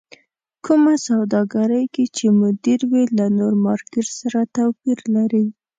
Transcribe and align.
کومه 0.65 0.93
سوداګرۍ 1.07 1.85
کې 1.93 2.03
چې 2.15 2.25
مدير 2.41 2.79
وي 2.91 3.03
له 3.17 3.25
نور 3.37 3.53
مارکېټ 3.65 4.07
سره 4.19 4.39
توپير 4.55 4.99
لري. 5.15 5.45